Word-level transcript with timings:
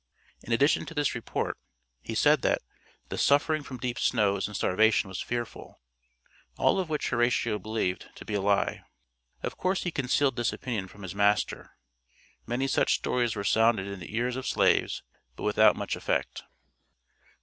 In 0.41 0.51
addition 0.51 0.87
to 0.87 0.95
this 0.95 1.13
report 1.13 1.59
he 2.01 2.15
said 2.15 2.41
that 2.41 2.63
"the 3.09 3.19
suffering 3.19 3.61
from 3.61 3.77
deep 3.77 3.99
snows 3.99 4.47
and 4.47 4.55
starvation 4.55 5.07
was 5.09 5.21
fearful," 5.21 5.79
all 6.57 6.79
of 6.79 6.89
which 6.89 7.09
Horatio 7.09 7.59
believed 7.59 8.09
"to 8.15 8.25
be 8.25 8.33
a 8.33 8.41
lie." 8.41 8.81
Of 9.43 9.57
course 9.57 9.83
he 9.83 9.91
concealed 9.91 10.37
this 10.37 10.51
opinion 10.53 10.87
from 10.87 11.03
his 11.03 11.13
master. 11.13 11.77
Many 12.47 12.65
such 12.65 12.95
stories 12.95 13.35
were 13.35 13.43
sounded 13.43 13.85
in 13.85 13.99
the 13.99 14.15
ears 14.15 14.35
of 14.37 14.47
slaves 14.47 15.03
but 15.35 15.43
without 15.43 15.75
much 15.75 15.95
effect. 15.95 16.45